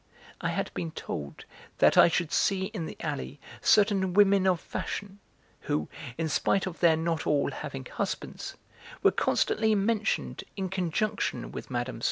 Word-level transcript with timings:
I 0.41 0.49
had 0.49 0.71
been 0.73 0.89
told 0.89 1.45
that 1.77 1.95
I 1.95 2.07
should 2.07 2.31
see 2.31 2.65
in 2.73 2.87
the 2.87 2.97
alley 3.01 3.39
certain 3.61 4.15
women 4.15 4.47
of 4.47 4.59
fashion, 4.59 5.19
who, 5.69 5.89
in 6.17 6.27
spite 6.27 6.65
of 6.65 6.79
their 6.79 6.97
not 6.97 7.27
all 7.27 7.51
having 7.51 7.85
husbands, 7.85 8.57
were 9.03 9.11
constantly 9.11 9.75
mentioned 9.75 10.43
in 10.57 10.69
conjunction 10.69 11.51
with 11.51 11.69
Mme. 11.69 11.99